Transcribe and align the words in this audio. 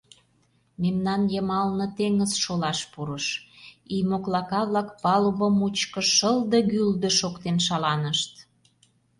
Мемнан 0.81 1.21
йымалне 1.33 1.87
теҥыз 1.97 2.31
шолаш 2.43 2.79
пурыш, 2.91 3.27
ий 3.93 4.03
моклака-влак 4.09 4.89
палуба 5.03 5.47
мучко 5.59 6.01
шылде-гӱлдӧ 6.15 7.09
шоктен 7.19 7.57
шаланышт. 7.65 8.31